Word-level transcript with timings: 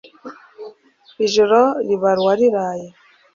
ijoro 1.25 1.59
ribara 1.87 2.19
uwariraye 2.21 2.87